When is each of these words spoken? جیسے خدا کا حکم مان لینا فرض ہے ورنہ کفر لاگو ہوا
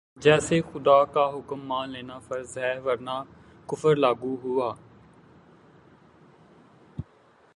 جیسے 0.17 0.59
خدا 0.73 1.03
کا 1.13 1.25
حکم 1.29 1.59
مان 1.67 1.89
لینا 1.89 2.17
فرض 2.19 2.57
ہے 2.57 2.73
ورنہ 2.79 3.23
کفر 3.69 3.95
لاگو 3.95 4.35
ہوا 4.43 4.73